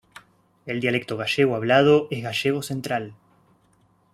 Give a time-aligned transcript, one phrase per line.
[0.65, 3.13] El dialecto gallego hablado es gallego central.